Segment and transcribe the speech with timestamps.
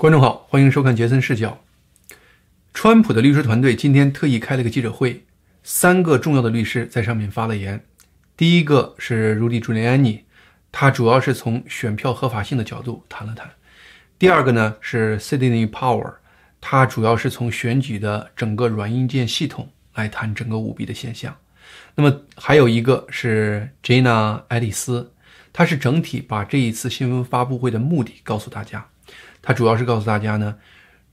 [0.00, 1.62] 观众好，欢迎收看杰森视角。
[2.72, 5.26] 川普的律师团队今天特意开了个记者会，
[5.62, 7.84] 三个重要的律师在上面发了言。
[8.34, 10.20] 第一个是 Rudy Giuliani，
[10.72, 13.50] 他主要是从选票合法性的角度谈了谈。
[14.18, 16.14] 第二个呢是 Sidney Power，
[16.62, 21.36] 他主要是从选举的整个软硬件系统来谈整个舞弊的现象。
[21.94, 25.12] 那么还有一个是 Jana 爱丽丝，
[25.52, 28.86] 她是整体把这一次新闻发布会的目的告诉大家。
[29.42, 30.56] 他主要是告诉大家呢，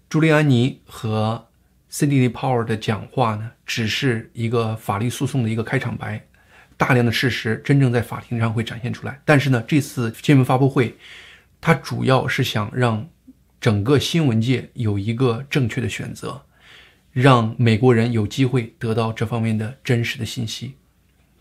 [0.10, 1.48] 朱利安尼和
[1.92, 6.26] Cindy Power 的讲话呢，只是一个法律诉讼的一个开场白，
[6.76, 9.22] 大量的事实真正在法庭上会展现出来。
[9.24, 10.98] 但是呢，这次新闻发布会，
[11.62, 13.08] 它主要是想让
[13.62, 16.44] 整个新闻界有一个正确的选择，
[17.12, 20.76] 让美国人有机会得到这方面的真实的信息。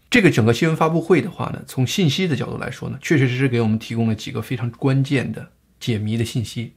[0.08, 5.50] 这个整个新闻发布会的话呢，从信息的角度来说呢，确确实实给我们提供了几个非常关键的。
[5.78, 6.74] 解谜的信息，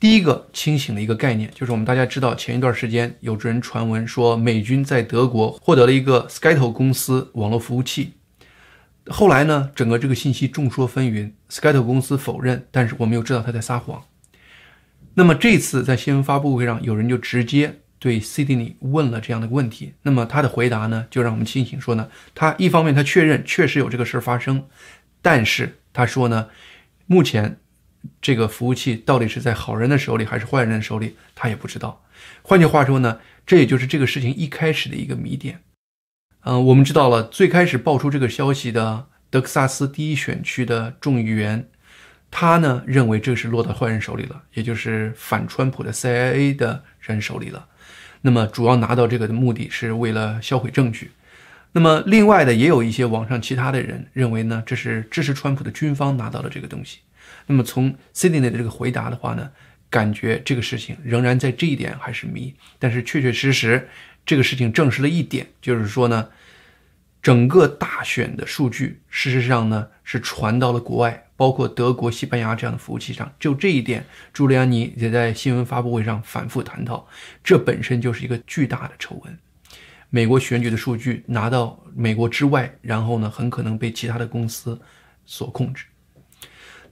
[0.00, 8.14] 第一个清醒的一个概念，就是我们大家知道，前一段时间有人传闻说美军在德国获得了一个 Skytel 公司网络服务器，
[9.06, 14.02] 后来呢，整个这个信息众说纷纭，Skytel 公司否认，但是我们又知道他在撒谎。
[15.14, 24.66] 那么这次在新闻发布会上，有人就直接对 Sidney 问了这样的问题，那么他的回答呢，就让我们清醒说呢，他一方面他确认确实有这个事儿发生，
[25.20, 26.48] 但是他说呢，
[27.06, 27.58] 目前。
[28.20, 32.04] 这个服务器到底是在好人的手里还是坏人的手里，他也不知道。
[32.42, 35.62] 换句话说呢，这也就是这个事情一开始的一个谜点。
[36.44, 41.68] 嗯，我们知道了，最开始爆出这个消息的德克萨斯第一选区的众议员，
[42.30, 47.68] 他呢认为这是落到坏人手里了，也就是反川普的 CIA 的人手里了。
[48.22, 51.12] 那么主要拿到这个的目的是为了销毁证据。
[51.72, 56.98] 那么另外的也有一些网上其他的人认为呢，这是支持川普的军方拿到了这个东西。
[57.46, 59.50] 那么从 Sidney 的这个回答的话呢，
[59.90, 62.54] 感觉这个事情仍然在这一点还是谜。
[62.78, 63.88] 但是确确实实，
[64.24, 66.28] 这个事情证实了一点，就是说呢，
[67.20, 73.32] 整个大选的数据事实上呢是传到了国外，包括德国、西班牙这样的服务器上。
[73.38, 77.06] 就这一点，朱利安尼也在新闻发布会上反复谈到，
[77.42, 79.38] 这本身就是一个巨大的丑闻。
[80.14, 84.78] 美国选举的数据拿到美国之外，然后呢，很可能被其他的公司
[85.24, 85.86] 所控制。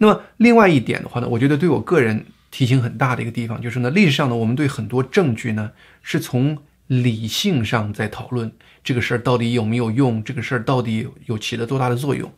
[0.03, 5.73] 那么另外一点的话呢，我觉得对我个人提醒很大的一个地方就是呢，历史上呢，我们对很多证据呢
[6.03, 6.57] 是从
[6.87, 8.51] 理性上在讨论
[8.83, 12.33] 这个事儿到底有没有用，这个事儿到底有起了多大的作用。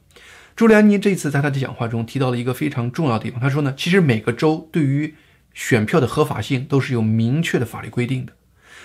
[0.56, 5.14] 朱利安尼这次在他的讲话中提到了一个非常重要的地方，他说呢，其实每个州对于
[5.54, 8.32] 选票的合法性都是有明确的法律规定的。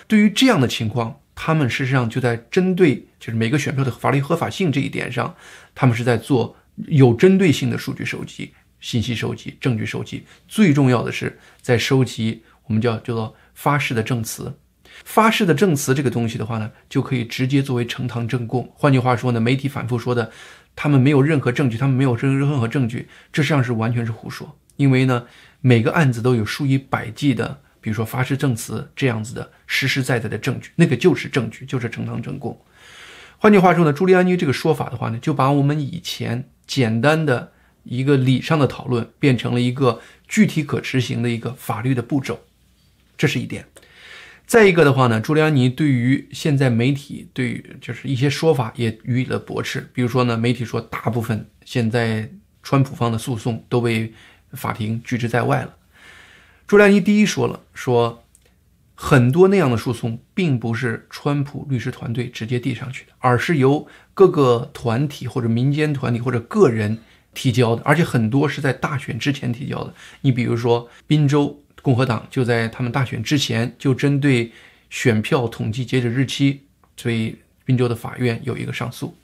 [0.07, 5.35] 对于这样的情况，他们事实上就在针对就是每个选票的法律合法性这一点上，
[5.73, 6.55] 他们是在做
[6.85, 8.53] 有针对性的数据收集。
[8.79, 14.57] 信息收集、证据收集，最重要的是在收集我们叫叫做发誓的证词。
[15.03, 18.71] 发誓的证词这个东西的话呢，就可以直接作为呈堂证供。
[18.75, 20.31] 换句话说呢，媒体反复说的，
[20.75, 24.57] 他们没有任何证据，他们没有任任何证据，这实际上是完全是胡说。
[24.75, 25.25] 因为呢，
[25.61, 32.59] 每个案子都有数以百计的，比如说发誓证词这样子的实实在在的证据，那个就是证据，就是呈堂证供。
[33.37, 37.51] 换句话说呢，朱利安尼这个说法的话呢，就把我们以前简单的。
[37.87, 42.39] 一个理上的讨论变成了一个具体可执行的一个法律的步骤，
[43.17, 43.65] 这是一点。
[44.45, 49.89] 再一个的话呢，朱利安尼对于现在媒体对于就是一些说法也予以了驳斥。
[49.93, 52.29] 比如说呢，媒体说大部分现在
[52.63, 54.13] 川普方的诉讼都被
[54.53, 55.75] 法庭拒之在外了。
[56.65, 58.23] 朱利安尼第一说了，说
[58.95, 66.99] 很多那样的诉讼并不是川普律师团队直接递上去的，而是由各个团体或者民间团体或者个人。
[67.37, 69.93] 提交的，而且很多是在大选之前提交的。
[70.21, 74.51] 你比如说，宾州共和党就在他们大选之前就针对
[74.89, 76.63] 选票统计截止日期，
[76.97, 79.15] 所以宾州的法院有一个上诉。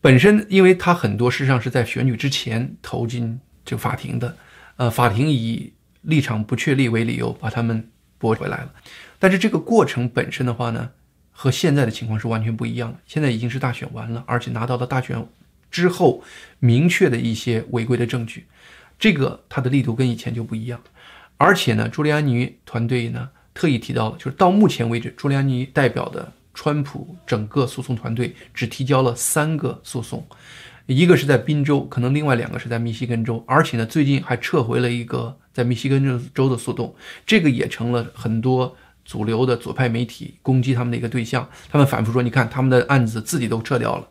[0.00, 4.36] 本身，因为他很多事实上是在选举之前投进这个法庭的，
[4.76, 8.72] 呃，法庭以立场不确立为理由把他们驳回来了。
[9.18, 10.88] 但是这个过程本身的话呢，
[11.32, 12.98] 和现在的情况是完全不一样的。
[13.06, 15.26] 现在已经是大选完了，而且拿到了大选。
[15.70, 16.22] 之后
[16.58, 18.46] 明确的一些违规的证据，
[18.98, 20.80] 这个它的力度跟以前就不一样。
[21.36, 30.26] 而且呢，朱利安尼团队呢特意提到了，就是到目前为止，朱利安尼代表的川普整个诉讼团队只提交了三个诉讼，
[30.86, 36.04] 一个是在宾州，可能另外两个是在密西根州，而且呢，最近还撤回了一个在密西根
[36.34, 36.92] 州的诉讼，
[37.24, 41.48] 这个也成了很多主流的左派媒体攻击他们的一个对象。
[41.70, 44.08] 他们反复说，你看他们的案子自己都撤掉了。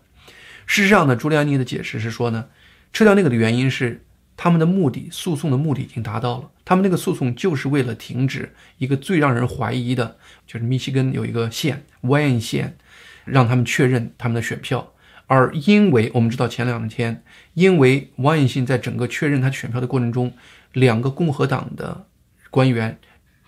[0.67, 2.49] 事实上呢，朱利安尼的解释是说呢，
[2.93, 4.03] 撤掉那个的原因是
[4.35, 6.51] 他们的目的，诉讼的目的已经达到了。
[6.63, 12.77] 他们那个诉讼就是为了停止一个最让人怀疑的，就是密西根有一个县 Y 县，
[13.23, 14.93] 让他们确认他们的选票。
[15.25, 17.23] 而因为我们知道前两天，
[17.53, 20.33] 因为 Y 县在整个确认他选票的过程中，
[20.73, 22.07] 两个共和党的
[22.51, 22.99] 官员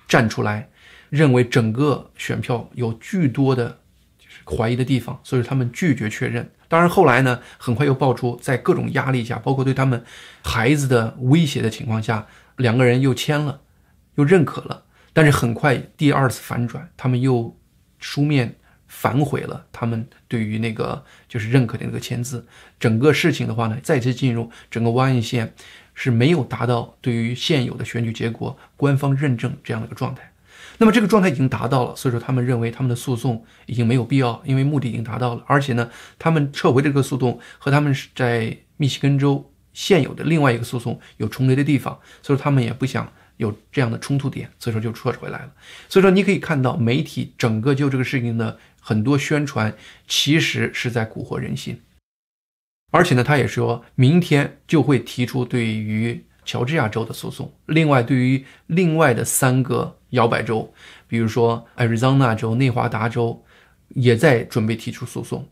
[0.07, 0.69] 站出来，
[1.09, 3.79] 认为整个选票有巨多的，
[4.17, 6.49] 就是怀疑的地方，所以他们拒绝确认。
[6.69, 10.01] 当然，后来呢，很快又爆出，在各种压力下，包括对他们
[10.43, 13.59] 孩子的威胁的情况下，两个人又签了，
[14.15, 14.83] 又认可了。
[15.11, 17.57] 但是很快第二次反转，他们又
[17.97, 18.55] 书面
[18.87, 22.47] 反悔了他们对于那个就是认可的那个签字。
[22.79, 25.53] 整个事情的话呢，再次进入整个湾岸县
[25.95, 30.31] 是没有达到对于现有的选举结果官方认证这样的一个状态。
[30.77, 35.43] 那么这个状态已经达到了，所以说他们认为他们的诉讼已经没有必要，因为目的已经达到了。
[35.45, 45.51] 而且呢，他们撤回这个诉讼和他们是在密西根州现有的另外一个诉讼有重叠的地方，所以说他们也不想有这样的冲突点，所以说就撤回来了。
[45.89, 49.75] 所以说你可以看到媒体整个就这个事情的很多宣传，
[50.07, 51.81] 其实是在蛊惑人心。
[52.91, 56.25] 而且呢，他也说明天就会提出对于。
[56.49, 60.73] 乔治亚州的诉讼，另外对于另外的三个摇摆州，
[61.07, 63.39] 比如说艾瑞桑那州、内华达州，
[63.89, 65.47] 也在准备提出诉讼。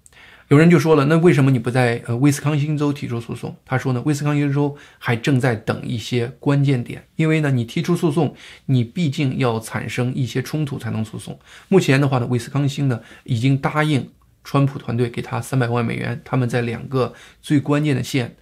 [0.48, 3.56] 有人就说了，那为什么你不在呃威斯康星州提出诉讼？
[3.64, 8.34] 他说呢，威斯康星州还正在等一些关键点，因为呢，你提出诉讼，
[8.66, 11.38] 你毕竟要产生一些冲突才能诉讼。
[11.68, 14.10] 目前的话呢，威斯康星呢已经答应
[14.44, 18.36] 川普团队给他三百万美元，他们在两个最关键的县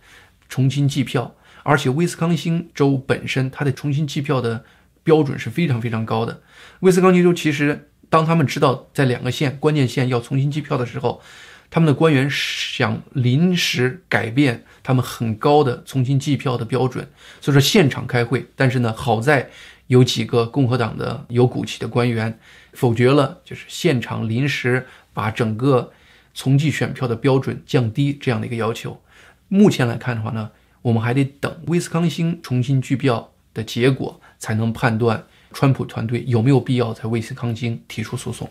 [0.48, 1.36] 重新计票。
[1.68, 4.64] 而且威斯康星州本身，它的重新计票的
[5.04, 6.44] 标准是非常非常高的。
[6.82, 11.24] 威斯康星州其实，当他们知道在两个县关键县要重新计票的时候，
[11.72, 17.08] 他们的官员想临时改变他们很高的重新计票的标准，
[17.42, 18.46] 所以说现场开会。
[18.56, 19.50] 但是呢，好在
[19.88, 22.38] 有几个共和党的有骨气的官员
[22.74, 25.92] 否决了，就是现场临时把整个
[26.36, 29.02] 重计选票的标准降低这样的一个要求。
[29.48, 30.52] 目前来看的话呢。
[30.86, 38.48] 我们还得等威斯康星重新计票的结果，才能判断川普团队有没有必要在威斯康星提出诉讼。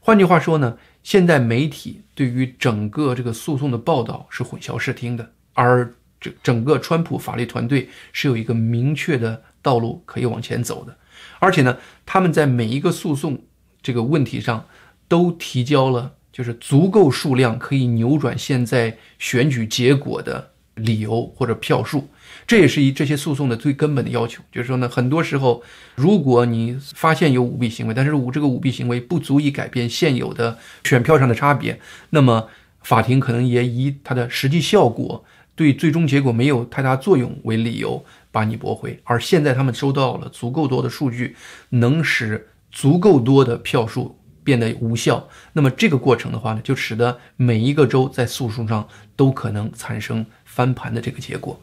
[0.00, 10.96] 换句话说呢，现在媒体对于整个这个诉讼的报道是混淆视听的，而整整个川普法律团队是有一个明确的道路可以往前走的。
[11.38, 11.76] 而且呢，
[12.06, 13.38] 他们在每一个诉讼
[13.82, 14.66] 这个问题上
[15.06, 20.51] 都提交了就是足够数量可以扭转现在选举结果的。
[20.76, 22.08] 理由或者票数，
[22.46, 24.42] 这也是一这些诉讼的最根本的要求。
[24.50, 25.62] 就是说呢，很多时候，
[25.94, 31.78] 如果你发现有舞弊行为，但是舞这个舞弊行为不足以改变现有的选票上的差别，
[32.10, 32.48] 那么
[32.82, 35.24] 法庭可能也以它的实际效果
[35.54, 38.98] 对最终结果没有太大作用为理由把你驳回。
[39.04, 41.36] 而现在他们收到了足够多的数据，
[41.68, 44.18] 能使足够多的票数。
[44.44, 48.84] 变得无效，那么这个过程的话呢，就使得每一个州在诉讼上
[49.14, 51.60] 都可能产生翻盘的这个结果。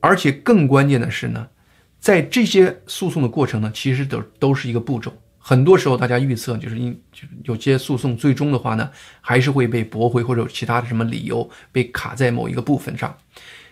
[0.00, 1.48] 而且更关键的是呢，
[1.98, 5.12] 在这些诉讼的过程呢，其实都都是一个步骤。
[5.38, 8.90] 很多时候大家预测就是因就有些诉讼最终的话呢，
[9.20, 13.16] 还是会被驳回或者有其他的什么理由被卡在某一个部分上。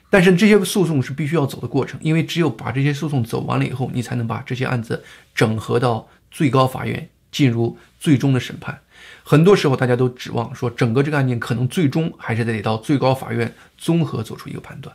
[0.09, 5.05] 但是这些诉讼是必须要走的过程，因为只有把这些诉讼走完了以后，你才能把这些案子
[5.35, 7.09] 整合到最高法院。
[7.35, 8.81] 进入最终的审判，
[9.27, 14.95] 很多时候大家都指望说，整个这个案件可能最终还是得到最高法院综合做出一个判断。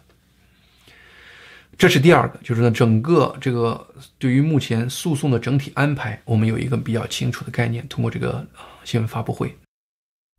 [1.75, 3.87] 这是第二个，就是呢，整个这个
[4.19, 7.87] 对于目前诉讼的整体安排，我们有一个比较清楚的概念。
[7.87, 8.45] 通过这个
[8.83, 9.57] 新闻发布会，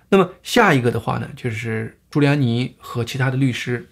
[0.09, 3.90] 那么下一个的话呢，就是朱利安尼和其他的律师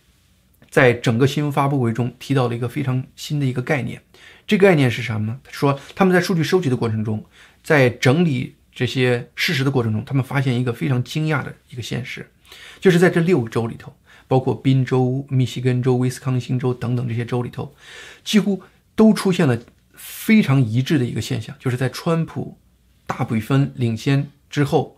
[0.70, 4.00] 在整个新闻发布会中提到了一个非常新的一个概念。
[4.46, 5.40] 这个概念是什么呢？
[5.50, 7.24] 说他们在数据收集的过程中。
[7.60, 12.30] 在整理这些事实的过程中，他们发现一个非常惊讶的一个现实，
[12.78, 13.92] 就是在这六个州里头，
[14.28, 17.74] 包括宾州、密西根州、威斯康星州等等这些州里头，
[18.22, 18.62] 几乎
[18.94, 19.58] 都出现了
[19.94, 22.56] 非常一致的一个现象，就是在川普
[23.04, 24.96] 大比分领先之后，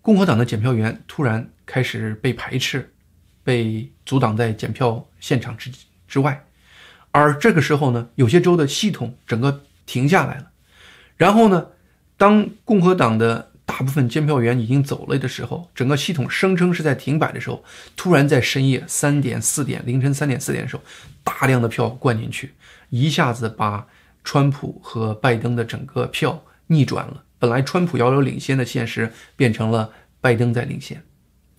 [0.00, 2.94] 共和党的检票员突然开始被排斥，
[3.44, 5.70] 被阻挡在检票现场之
[6.08, 6.46] 之外，
[7.10, 10.50] 而这个时候呢，有些州的系统整个停下来了，
[11.18, 11.66] 然后呢？
[12.18, 17.64] 当共和党的大部分监票员已经走了的时候，整个系统声称是在停摆的时候，
[17.96, 20.82] 突然在深夜三点、四点、凌晨三点、四点的时候，
[21.24, 22.52] 大量的票灌进去，
[22.90, 23.86] 一下子把
[24.22, 27.22] 川普和拜登的整个票逆转了。
[27.38, 31.02] 本来川普遥遥领先的现实，变成了拜登在领先。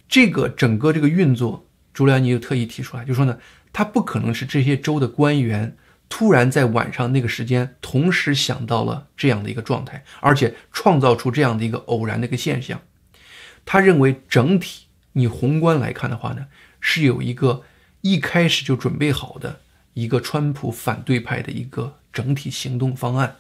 [0.08, 1.66] 这个整个这个运作。
[1.92, 3.38] 朱利安尼就特意提出来，就说呢，
[3.74, 5.76] 他不可能是这些州的官员
[6.10, 12.82] 突然在晚上那个时间同时想到了这样的一个状态，而且创造出这样的一个偶然的一个现象。
[13.64, 16.48] 他认为整体你宏观来看的话呢，
[16.80, 17.64] 是有一个
[18.02, 19.62] 一开始就准备好的
[19.94, 23.38] 一个川普反对派的一个整体行动方案。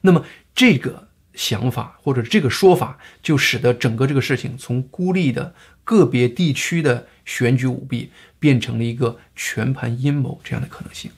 [0.00, 8.10] 那么这个想法或者这个说法，就使得整个这个事情从孤立的个别地区的选举舞弊，
[8.40, 11.10] 变成了一个全盘阴谋这样的可能性。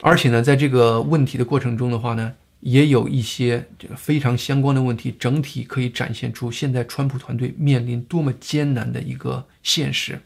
[0.00, 10.20] 而且呢，在这个问题的过程中的话呢，也有一些这个非常相关的问题，整体可以展现出现在川普团队面临多么艰难的一个现实。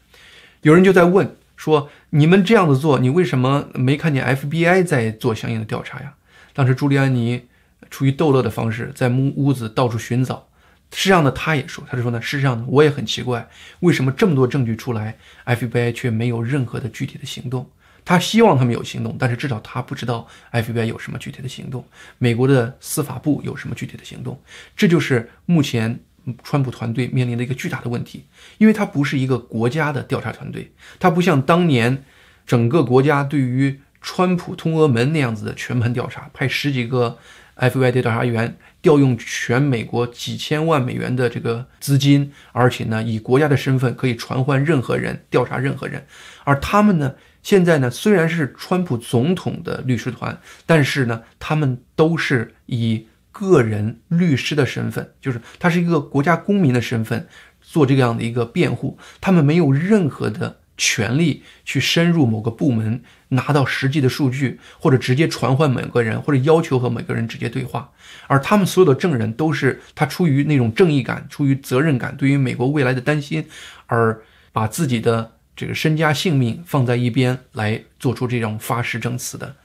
[0.61, 6.15] 有人就在问说：“你们这样子做，你为什么没看见 FBI 在做相应的调查呀？”
[6.53, 7.45] 当时朱利安尼。
[7.91, 10.47] 出于逗乐的方式，在木屋子到处寻找。
[10.91, 13.47] 事实上呢，他也说，他就说呢，事实上呢，我也很奇怪，
[13.81, 17.69] 为什么这么多证据出来，FBI 却没有任何的具体的行动？
[18.05, 21.83] 他希望他们有行动，但是至少他不知道 FBI 有什么具体的行动，
[22.19, 24.39] 美国的司法部有什么具体的行动。
[24.77, 25.99] 这就是目前
[26.43, 28.25] 川普团队面临的一个巨大的问题，
[28.59, 32.03] 因为它不是一个国家的调查团队，它不像当年
[32.45, 37.17] 整个国家对于川普通俄门那样子的全盘调查，派十几个。
[37.57, 46.05] FBI 调查员调用全美国几千万美元的这个资金，而且呢，以国家的身份可以传唤任何人调查任何人。
[46.43, 50.35] 而他们呢，现在呢，虽然是川普总统的律师团，
[50.65, 57.27] 但是呢，他们都是以个人律师的身份，就是他是一个国家公民的身份
[57.61, 58.97] 做这样的一个辩护。
[59.21, 60.57] 他们没有任何的。
[60.77, 67.89] 权利去深入某个部门，拿到实际的数据，或者直接传唤某个人，或者要求和每个人直接对话。
[68.27, 73.47] 而他们所有的证人都是他出于那种正义感、出于责任感，对于美国未来的担心，
[73.85, 74.21] 而
[74.51, 79.55] 把自己的这个身家性命放在一边来做出这种发誓证词的。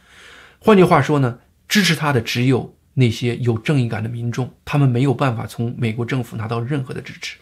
[0.58, 7.36] 换句话说呢，支持他的只有那些有正义感的民众，他们没有办法从美国政府拿到任何的支持。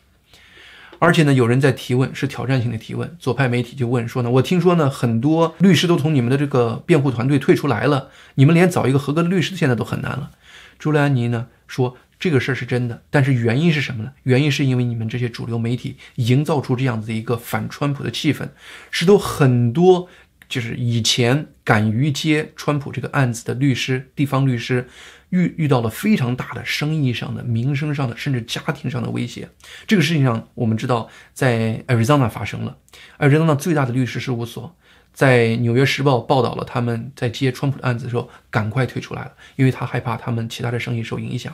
[1.01, 3.17] 而且呢，有人在提问，是挑战性的提问。
[3.21, 10.31] 左派媒体就问说呢，我听说呢，很多律师都从你们的这个辩护团队退出来了，你们连找一个合格的律师现在都很难了。
[10.77, 14.13] 朱利安尼呢说这个事儿是真的，但是原因是什么呢？
[14.25, 18.49] 原因是因为你们这些主流媒体营造出这样子的一个反川普的气氛，
[18.91, 20.09] 使得很多
[20.49, 24.89] 就是以前敢于接川普这个案子的律师、地方律师。
[25.31, 29.47] 遇遇到了非常大的生意上的、名声上的，甚至家庭上的威胁。
[29.87, 32.79] 这个事情上，我们知道在 Arizona 发生了。
[33.19, 34.75] Arizona 最大的律师事务所，
[35.19, 41.53] 在《纽约时报》报道了他们在接川普的案子的时候，赶快退出来了，因为他害怕他们其他的生意受影响。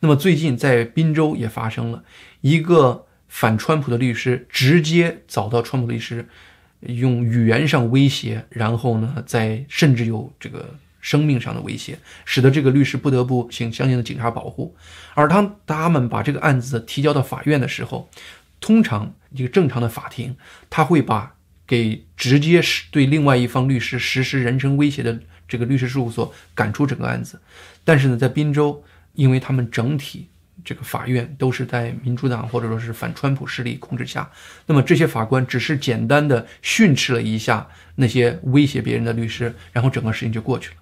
[0.00, 2.04] 那么最近在宾州也发生了
[2.42, 6.28] 一个反川普的律师，直接找到川普律师，
[6.80, 10.74] 用语言上威胁，然后呢，在甚至有这个。
[10.98, 14.74] 生命上的威胁，使得这个律师不得不请相应的警察保护。
[15.14, 18.10] 而当他们把这个案子提交到法院的时候，
[18.58, 20.36] 通常一个正常的法庭，
[20.68, 21.35] 他会把
[21.66, 25.18] 给直接是对另外一方律师实施人身威胁的
[25.48, 27.40] 这个律师事务所赶出整个案子。
[27.84, 30.28] 但是呢，在宾州，因为他们整体
[30.64, 34.30] 这个法院都是在民主党或者说是反川普势力控制下，
[34.66, 40.76] 那么这些法官只是简单的训斥了一下那些威胁别人的律师，然后整个事情就过去了。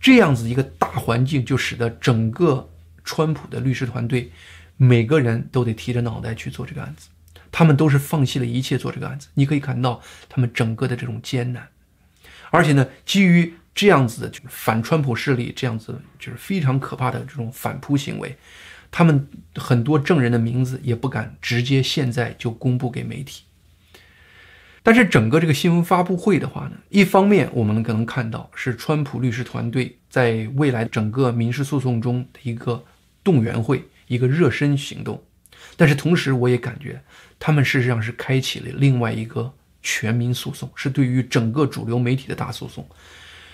[0.00, 2.70] 这样子一个大环境，就使得整个
[3.04, 4.30] 川普的律师团队，
[4.76, 7.08] 每个人都得提着脑袋去做这个案子，
[7.52, 9.28] 他们都是放弃了一切做这个案子。
[9.34, 11.68] 你可以看到他们整个的这种艰难，
[12.50, 18.36] 而且呢，基于这样子的就是反川普势力，这样子就是非常可怕的这种反扑行为，
[18.90, 23.44] 他们很多证人的名字也不敢直接现在就公布给媒体。
[24.82, 32.82] 但是整个这个新闻发布会的话呢，一方面我们可能看到是川普律师团队在未来整个民事诉讼中的一个
[33.22, 35.22] 动员会、一个热身行动，
[35.76, 37.02] 但是同时我也感觉
[37.38, 39.52] 他们事实上是开启了另外一个
[39.82, 42.86] 全民诉讼，是对于整个主流媒体的大诉讼。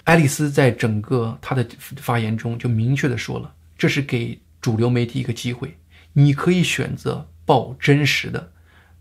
[0.04, 5.76] 爱丽丝在整个她的发言中就明确的说了，这是给主流媒体一个机会，
[6.12, 8.52] 你可以选择报真实的。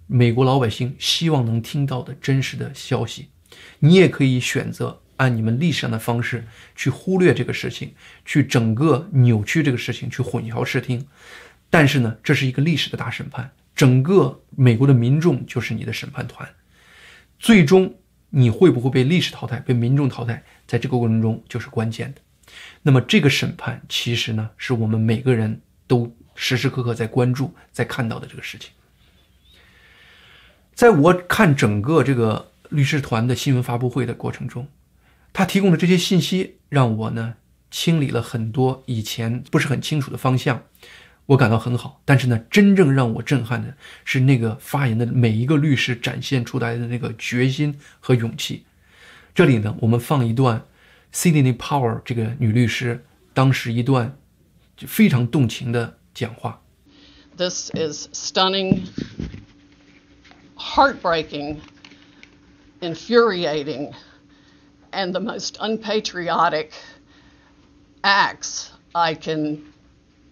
[0.08, 3.30] 美国老百姓希望能听到的真实的消息，
[3.80, 6.46] 你也可以选择按你们历史上的方式
[6.76, 7.94] 去忽略这个事情，
[8.24, 11.08] 去整个扭曲这个事情，去混淆视听。
[11.76, 16.48] 但是呢，这是一个历史的大审判，整个美国的民众就是你的审判团。
[17.38, 17.94] 最终
[18.30, 22.22] 你会不会被历史淘汰，被民众淘汰，在这个过程中就是关键的。
[22.82, 28.72] 那么这个审判其实呢，是我们每个人都时时刻刻在关注、在看到的这个事情。
[30.74, 34.66] 在我看整个这个律师团的新闻发布会的过程中，
[35.34, 37.34] 他提供的这些信息让我呢
[37.70, 40.64] 清理了很多以前不是很清楚的方向，
[41.27, 42.01] 我感到很好。
[42.05, 48.65] 但是呢，真正让我震撼的是那个发言的每一个律师展现出来的那个决心和勇气。
[49.35, 50.67] 这里呢，我们放一段
[51.13, 54.17] Sydney Power 这个女律师当时一段
[54.77, 56.63] 就非常动情的讲话。
[57.37, 58.83] This is stunning.
[60.61, 61.61] heartbreaking,
[62.83, 63.95] infuriating,
[64.93, 66.73] and the most unpatriotic
[68.05, 69.73] acts I can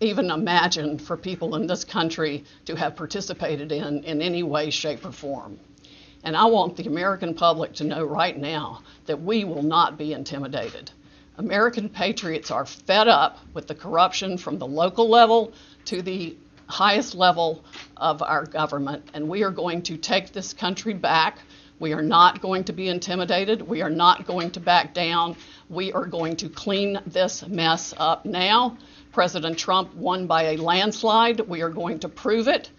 [0.04, 5.06] even imagined for people in this country to have participated in in any way, shape,
[5.06, 5.60] or form.
[6.24, 10.14] And I want the American public to know right now that we will not be
[10.14, 10.92] intimidated.
[11.38, 15.52] American patriots are fed up with the corruption from the local level
[15.86, 17.64] to the highest level
[17.98, 21.40] of our government, and we are going to take this country back.
[21.79, 23.63] We are not going to be intimidated.
[23.63, 25.37] We are not going to back down.
[25.69, 28.77] We are going to clean this mess up now.
[29.13, 31.41] President Trump won by a landslide.
[31.49, 32.71] We are going to prove it.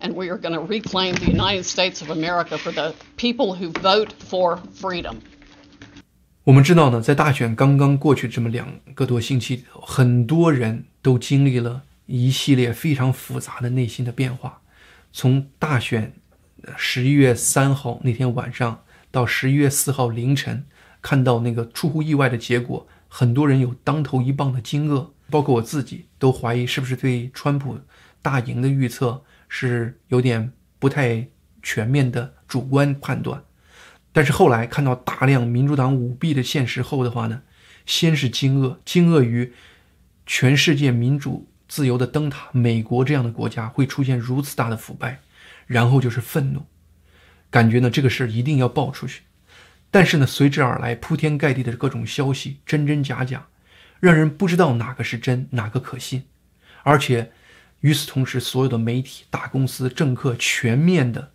[0.00, 3.70] And we are going to reclaim the United States of America for the people who
[3.80, 5.22] vote for freedom.
[6.44, 14.60] 我们知道呢，在大选刚刚过去这么两个多星期，很多人都经历了一系列非常复杂的内心的变化，
[15.12, 16.12] 从大选
[16.77, 20.65] 十一月三号那天晚上到十一月四号凌晨，
[21.01, 27.79] 看到那个出乎意外的结果，很多人有当头一棒的惊愕，包括我自己都怀疑是不是对川普
[28.21, 31.27] 大赢的预测是有点不太
[31.61, 33.43] 全面的主观判断。
[34.13, 37.41] 但是后来看到大量民主党舞弊的现实后的话呢，
[37.85, 39.53] 先是惊愕，惊愕于
[40.25, 41.47] 全世界民主。
[41.67, 45.21] 自由的灯塔，美国这样的国家会出现如此大的腐败，
[45.71, 46.65] 然后就是愤怒，
[47.49, 49.21] 感觉呢这个事一定要爆出去。
[49.89, 53.47] 但是呢，随之而来铺天盖地的各种消息，真真假假，
[54.01, 56.25] 让人不知道哪个是真，哪个可信。
[56.83, 57.31] 而且
[57.79, 61.31] 与此同时，所有的媒体、大公司、政客全面的，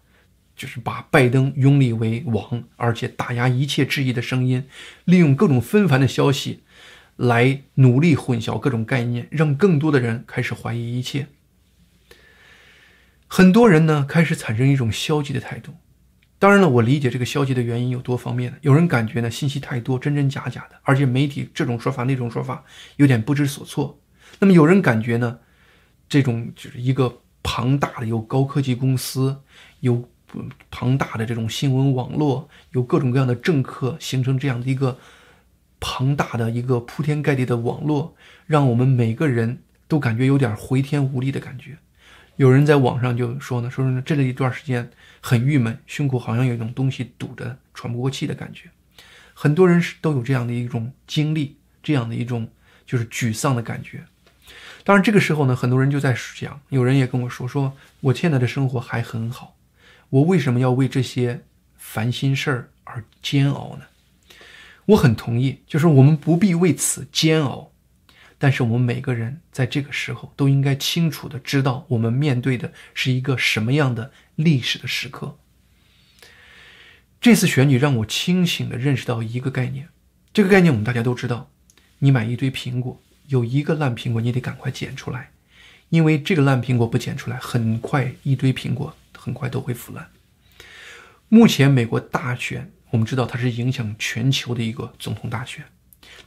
[0.54, 4.68] 就是把拜登拥立为王，而且打压一切质疑的声音，
[5.06, 6.62] 利用各种纷繁的消息。
[7.16, 11.28] 来努力混淆各种概念，让更多的人开始怀疑一切。
[13.26, 15.74] 很多人呢开始产生一种消极的态度。
[16.38, 18.58] 当然了，我理解这个消极的原因有多方面的。
[18.60, 22.64] 有人感觉呢信息太多，真真假假的，而且媒体这种说法那种说法
[22.96, 23.98] 有点不知所措。
[24.38, 25.38] 那么有人感觉呢，
[26.08, 29.36] 这种就是一个庞大的有高科技公司，
[29.80, 30.08] 有
[30.70, 34.98] 庞大的这种新闻网络，有各种各样的政客形成这样的一个。
[35.78, 41.76] 庞大的一个铺天盖地的网络，让我们每个人都感觉有点回天无力的感觉。
[42.36, 48.70] 有人在网上就说呢，说呢这一段时间很郁闷，胸口好像有一种东西堵着，喘不过气的感觉。
[49.32, 52.48] 很多人是都有这样的一种经历，这样的一种
[52.86, 54.04] 就是沮丧的感觉。
[54.84, 59.56] 当然，这个时候呢，很多人就在想，有人也跟我说，说我现在的生活还很好，
[60.10, 61.42] 我为什么要为这些
[61.76, 63.86] 烦心事儿而煎熬呢？
[64.86, 67.72] 我很同意，就是我们不必为此煎熬，
[68.38, 75.38] 但是我们每个人在这个时候都应该清楚的知道，我们面对的是一个什么样的历史的时刻。
[77.20, 79.88] 这次选举让我清醒的认识到一个概念，
[80.32, 81.50] 这个概念我们大家都知道：
[82.00, 85.32] 你买一堆苹果，有一个烂苹果，你得赶快捡出来，
[85.88, 90.10] 因为这个烂苹果不捡出来，很快一堆苹果很快都会腐烂。
[91.28, 92.72] 目前美国大选。
[92.90, 95.64] 我们知道它是影响全球的一个总统大选，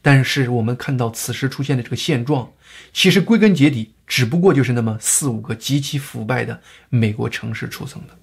[0.02, 2.52] 但是我们看到此时出现的这个现状，
[2.94, 8.18] 其实归根结底只不过就是那么四五个极其腐败的美国城市促成的。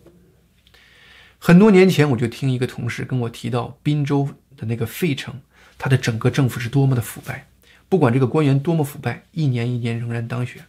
[1.38, 5.40] 很多年前我就听一个同事跟我提到宾州的那个费城，
[5.76, 7.46] 它的整个政府是多么的腐败，
[7.88, 10.64] 不管这个官员多么腐败，一年一年仍然当选。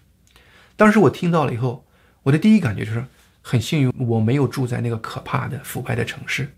[0.75, 1.87] 当时我听到了以后，
[2.23, 3.05] 我的第一感觉就是
[3.41, 6.53] 很幸运，我没有住在那个可怕的腐败的城市。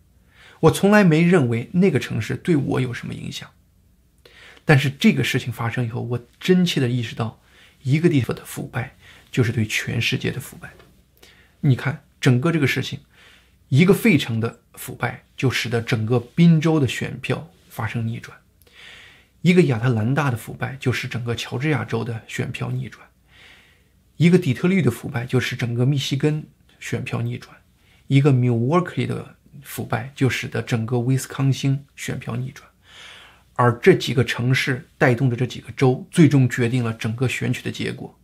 [0.61, 3.47] 我从来没认为那个城市对我有什么影响，
[4.65, 7.41] 但是这个事情发生以后，我真切的意识到，
[7.83, 8.95] 一个地方的腐败
[9.31, 10.71] 就是对全世界的腐败。
[11.61, 12.99] 你看，整个这个事情，
[13.69, 18.37] 一个费城的腐败就使得整个宾州的选票发生逆转；
[19.41, 23.05] 一个亚特兰大的腐败就使整个乔治亚州的选票逆转；
[24.17, 26.45] 一个底特律的腐败就使整个密西根
[26.79, 27.55] 选票逆转；
[28.07, 29.35] 一个 Milwaukee 的。
[29.61, 32.68] 腐败就使得整个威斯康星选票逆转，
[33.59, 38.17] 而这几个城市带动着这几个州，最终决定了整个选举的结果。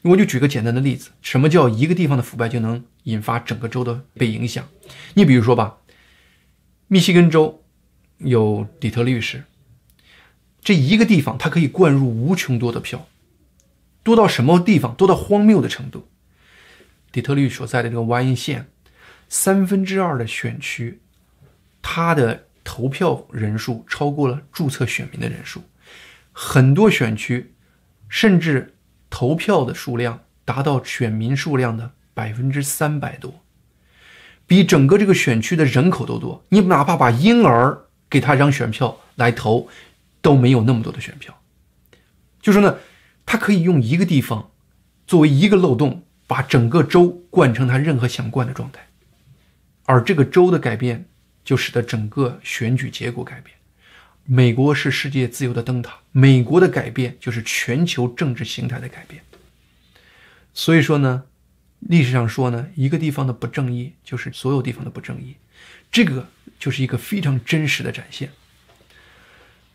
[0.00, 4.66] 我就举个简单的例子，什么叫一个地方的腐败就能引发整个州的被影响？
[5.12, 5.76] 你比如说吧，
[6.86, 7.62] 密西根州
[8.16, 9.44] 有底特律市，
[10.62, 13.06] 这一个地方它可以灌入无穷多的票，
[14.02, 14.94] 多到什么地方？
[14.94, 16.08] 多到荒谬的程度。
[17.12, 18.66] 底特律所在的这个瓦因县，
[19.28, 21.00] 三分之二的选区，
[21.82, 25.62] 它的投票人数超过了注册选民的人数，
[26.30, 27.54] 很多选区
[28.08, 28.74] 甚至。
[29.10, 33.42] 投票的数量达到选民数量的百分之三百多，
[34.46, 36.44] 比整个这个选区的人口都多。
[36.50, 39.66] 你哪怕把婴儿给他一张选票来投，
[40.20, 41.34] 都没有那么多的选票。
[42.42, 42.76] 就说呢，
[43.24, 44.50] 他可以用一个地方
[45.06, 48.88] 作为一个漏洞，把整个州灌成他任何想灌的状态。
[49.86, 51.08] 而这个州的改变，
[51.48, 53.56] 就使得整个选举结果改变。
[54.26, 59.22] 美国是世界自由的灯塔，美国的改变就是全球政治形态的改变。
[60.52, 61.24] 所以说呢，
[61.78, 65.36] 历史上说呢，一个地方的不正义就是所有地方的不正义，
[65.90, 68.30] 这个就是一个非常真实的展现。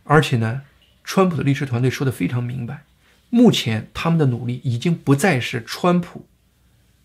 [0.03, 0.61] 而且呢，
[1.03, 2.83] 川普的律师团队说的非常明白，
[3.31, 6.27] 目前他们的努力已经不再是川普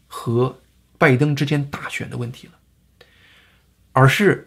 [0.06, 0.60] 和
[0.98, 2.52] 拜登之间大选的问题了，
[3.92, 4.44] 而是。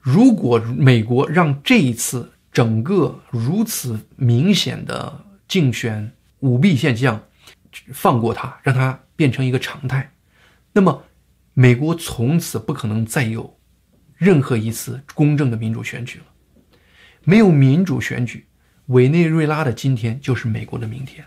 [0.00, 7.22] 如果美国让这一次整个如此明显的竞选舞弊现象
[7.92, 10.12] 放过他，让他变成一个常态，
[10.72, 11.04] 那么
[11.52, 13.58] 美国从此不可能再有
[14.16, 16.24] 任何一次公正的民主选举了。
[17.24, 18.46] 没有民主选举，
[18.86, 21.24] 委内瑞拉的今天就是美国的明天。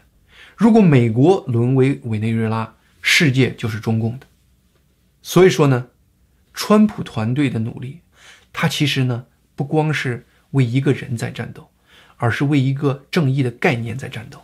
[0.57, 4.25] 如果美国沦为委内瑞拉，世界就是中共的。
[5.21, 5.87] 所以说呢，
[6.53, 7.99] 川普团队的努力。
[8.53, 11.69] 他其实呢，不光是为一个人在战斗，
[12.17, 14.43] 而是为一个正义的概念在战斗。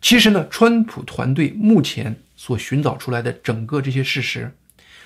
[0.00, 4.56] 其实呢，川普团队目前所寻找出来的整个这些事实，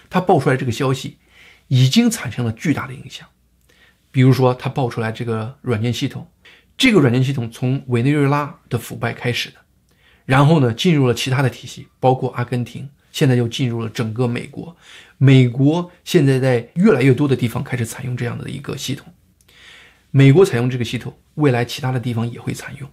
[0.08, 1.16] 他爆出来这个消息，
[1.66, 3.26] 已经产生了巨大的影响。
[4.12, 6.30] 比如说，他爆出来这个软件系统，
[6.76, 9.56] 这个软件系统从委内瑞拉的腐败开始的，
[10.24, 12.90] 然后呢，进入了其他的体系，包括阿根廷。
[13.14, 14.76] 现在又进入了整个美国，
[15.18, 19.06] 美国现在在越来越多的地方开始采用这样的一个系统。
[20.10, 22.90] 美国采用这个系统，未来其他的地方也会采用。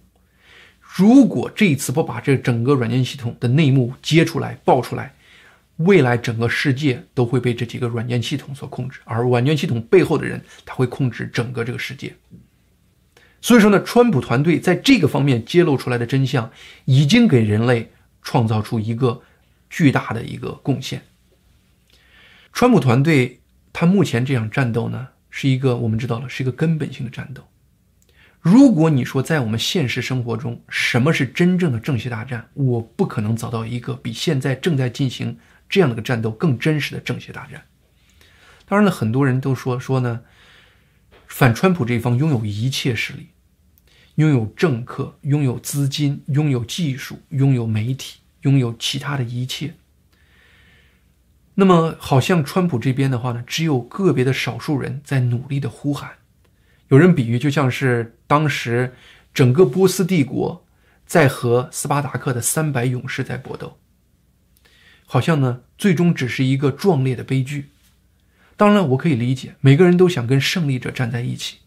[0.80, 5.12] 如果这一次不把这整个软件系统的内幕揭出来、爆出来，
[5.78, 12.14] 未来整个世界都会被这几个软件系统所控制，而软件系统背后的人，他会控制整个这个世界。
[13.40, 16.48] 所以说呢，川普团队在这个方面揭露出来的真相，
[16.84, 17.90] 已经给人类
[18.22, 19.20] 创造出一个。
[19.72, 21.02] 巨大的一个贡献。
[22.52, 23.40] 川普团队
[23.72, 27.48] 他目前这场战斗呢，是一个我们知道了是一个根本性的战斗。
[28.38, 35.38] 如果你说在我们现实生活中什么是真正的正邪大战，我不可能找到一个比现在正在进行
[35.70, 37.62] 这样的个战斗更真实的正邪大战。
[38.66, 40.20] 当然了，很多人都说说呢，
[41.26, 43.28] 反川普这一方拥有一切实力，
[44.16, 48.21] 拥有政客，拥有资金，拥有技术，拥有媒体。
[48.42, 49.74] 拥有其他的一切，
[51.54, 56.12] 那么好像川普这边的话呢，只有个别的少数人在努力的呼喊。
[56.88, 58.94] 有人比喻，就像是当时
[59.32, 60.66] 整个波斯帝国
[61.06, 63.78] 在和斯巴达克的三百勇士在搏斗，
[65.06, 67.70] 好像呢，最终只是一个壮烈的悲剧。
[68.56, 71.58] 当然，我可以理解，每个人都想跟胜利者站在一起，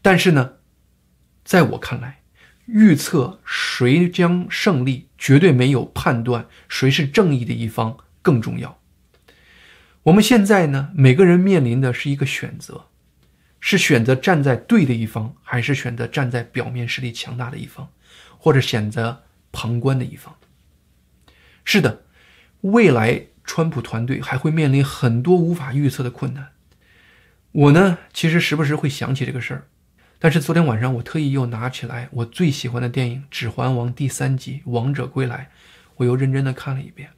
[0.00, 0.54] 但是呢，
[1.44, 2.21] 在我看来。
[2.66, 8.78] 预测谁将胜利，绝对没有判断谁是正义的一方更重要。
[10.04, 12.86] 我们现在呢，每个人面临的是一个选择，
[13.60, 17.88] 是选择站在对的一方，还是选择站在表面实力强大的一方，
[18.38, 19.22] 或者选择
[19.52, 20.36] 旁观的一方？
[21.64, 22.02] 是的，
[22.62, 26.48] 未来川普团队还会面临很多无法预测的困难。
[27.52, 29.68] 我呢，其实时不时会想起这个事儿。
[30.22, 35.50] 但是昨天晚上，我特意又拿起来我最喜欢的电影《指环王》第三集《王者归来》，
[35.96, 37.10] 我又认真的看了一遍。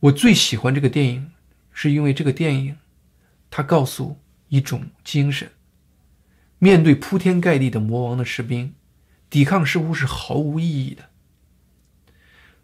[0.00, 1.30] 我最喜欢这个电影，
[1.72, 2.76] 是因为这个电影，
[3.52, 4.18] 它告诉
[4.48, 5.52] 一种精神：
[6.58, 8.74] 面对铺天盖地的魔王的士兵，
[9.30, 11.04] 抵抗似乎是毫无意义的。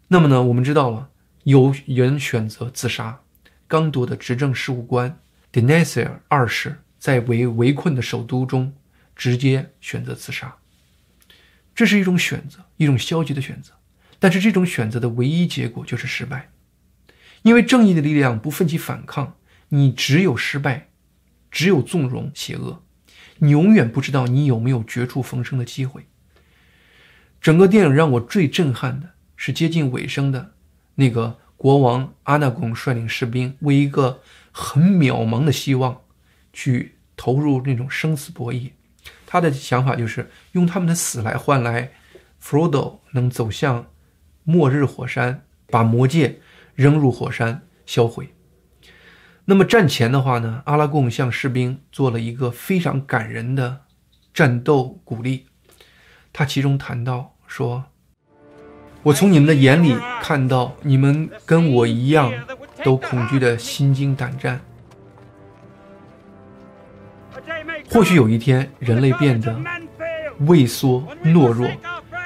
[0.09, 1.11] 那么呢，我们知道了，
[1.45, 3.21] 有人选择自杀。
[3.69, 5.17] 刚铎的执政事务官
[5.49, 8.73] d e n i s e r 二世在围围困的首都中。
[9.15, 10.57] 直接选择自杀，
[11.75, 13.73] 这是一种选择，一种消极的选择。
[14.19, 16.49] 但是这种选择的唯一结果就是失败，
[17.41, 19.35] 因为正义的力量不奋起反抗，
[19.69, 20.89] 你只有失败，
[21.51, 22.83] 只有纵容邪恶，
[23.39, 26.05] 你永远不知道你有没有绝处逢生的机会。
[27.41, 30.53] 整个电影让我最震撼的是接近尾声的。
[30.95, 34.21] 那个国王阿纳贡率领士兵，为一个
[34.51, 36.01] 很渺茫的希望，
[36.53, 38.71] 去投入那种生死博弈。
[39.33, 41.93] 他的想法就是用他们的死来换来
[42.37, 43.87] 弗罗多能走向
[44.43, 46.39] 末日火山，把魔戒
[46.75, 48.31] 扔入火山销毁。
[49.45, 53.81] 那么战前的话呢，阿拉贡向士兵做了一个非常感人的
[54.31, 55.47] 战斗鼓励。
[56.31, 57.85] 他其中谈到说
[59.01, 62.31] ：“我从你们的眼里看到，你们跟我一样，
[62.83, 64.61] 都恐惧的心惊胆战。
[67.93, 69.55] 或许有一天，人类变得
[70.47, 71.69] 畏缩懦弱，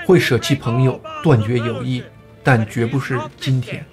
[0.06, 2.02] 会舍弃朋友，断绝友谊，
[2.42, 3.86] 但绝不是今天。”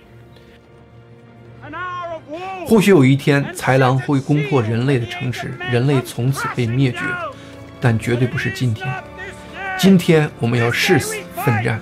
[2.64, 7.00] 或许有一天，豺狼会攻破人类的城池，人类从此被灭绝，
[7.80, 8.88] 但绝对不是今天。
[9.76, 11.80] 今天我们要誓死奋战。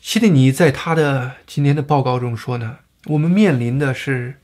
[0.00, 4.40] 希特尼在他的今天的报告中说呢，我们面临的是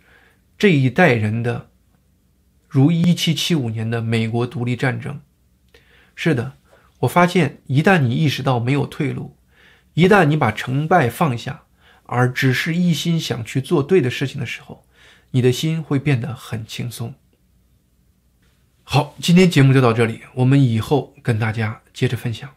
[0.56, 1.66] 这一代人的
[2.76, 5.22] 如1775年的美国独立战争。
[6.14, 6.52] 是的，
[6.98, 9.38] 我发现一旦你意识到没有退路，
[9.94, 11.62] 一旦你把成败放下。
[12.08, 14.84] 而只是一心想去做对的事情的时候，
[15.30, 17.14] 你的心会变得很轻松。
[18.84, 22.55] 好，今天节目就到这里，我们以后跟大家接着分享。